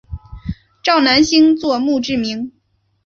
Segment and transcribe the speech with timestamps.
[0.83, 2.51] 赵南星作墓志铭。